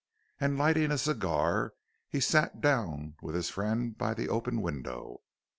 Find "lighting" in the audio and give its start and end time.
0.57-0.89